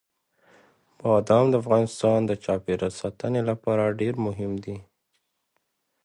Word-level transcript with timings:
بادام 1.01 1.45
د 1.49 1.53
افغانستان 1.63 2.19
د 2.25 2.31
چاپیریال 2.43 2.93
ساتنې 3.01 3.41
لپاره 3.49 3.95
ډېر 3.99 4.13
مهم 4.25 4.51
دي. 4.63 4.77